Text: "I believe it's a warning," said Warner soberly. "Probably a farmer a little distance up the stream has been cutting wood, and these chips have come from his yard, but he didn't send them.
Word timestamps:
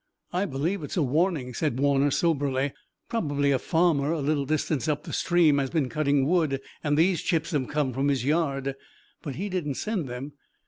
"I 0.33 0.45
believe 0.47 0.81
it's 0.81 0.97
a 0.97 1.03
warning," 1.03 1.53
said 1.53 1.79
Warner 1.79 2.09
soberly. 2.09 2.73
"Probably 3.07 3.51
a 3.51 3.59
farmer 3.59 4.11
a 4.11 4.19
little 4.19 4.45
distance 4.47 4.87
up 4.87 5.03
the 5.03 5.13
stream 5.13 5.59
has 5.59 5.69
been 5.69 5.89
cutting 5.89 6.25
wood, 6.25 6.59
and 6.83 6.97
these 6.97 7.21
chips 7.21 7.51
have 7.51 7.67
come 7.67 7.93
from 7.93 8.07
his 8.07 8.25
yard, 8.25 8.73
but 9.21 9.35
he 9.35 9.47
didn't 9.47 9.75
send 9.75 10.07
them. 10.07 10.33